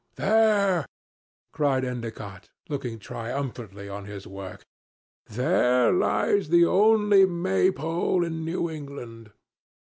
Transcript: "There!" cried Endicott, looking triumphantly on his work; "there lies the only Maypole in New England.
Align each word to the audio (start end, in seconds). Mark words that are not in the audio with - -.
"There!" 0.15 0.87
cried 1.53 1.85
Endicott, 1.85 2.49
looking 2.69 2.97
triumphantly 2.97 3.87
on 3.87 4.05
his 4.05 4.25
work; 4.25 4.63
"there 5.27 5.91
lies 5.91 6.49
the 6.49 6.65
only 6.65 7.27
Maypole 7.27 8.23
in 8.25 8.43
New 8.43 8.67
England. 8.67 9.29